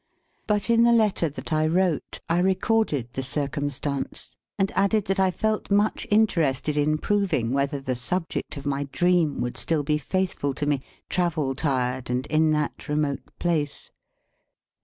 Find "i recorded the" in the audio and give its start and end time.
2.27-3.21